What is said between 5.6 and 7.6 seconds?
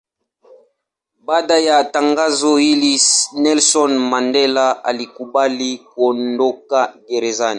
kuondoka gerezani.